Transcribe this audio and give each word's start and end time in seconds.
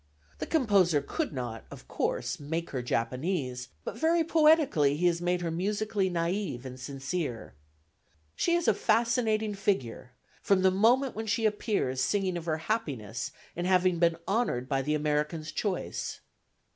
The 0.39 0.47
composer 0.47 0.99
could 0.99 1.31
not, 1.31 1.63
of 1.69 1.87
course, 1.87 2.39
make 2.39 2.71
her 2.71 2.81
Japanese, 2.81 3.67
but 3.83 3.99
very 3.99 4.23
poetically 4.23 4.97
he 4.97 5.05
has 5.05 5.21
made 5.21 5.41
her 5.41 5.51
musically 5.51 6.09
naïve 6.09 6.65
and 6.65 6.79
sincere. 6.79 7.53
She 8.35 8.55
is 8.55 8.67
a 8.67 8.73
fascinating 8.73 9.53
figure 9.53 10.13
from 10.41 10.63
the 10.63 10.71
moment 10.71 11.15
when 11.15 11.27
she 11.27 11.45
appears 11.45 12.01
singing 12.01 12.35
of 12.35 12.45
her 12.45 12.57
happiness 12.57 13.29
in 13.55 13.65
having 13.65 13.99
been 13.99 14.17
honoured 14.27 14.67
by 14.67 14.81
the 14.81 14.95
American's 14.95 15.51
choice. 15.51 16.21